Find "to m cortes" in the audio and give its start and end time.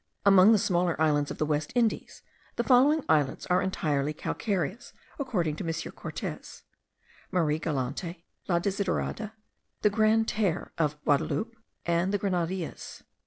5.57-6.63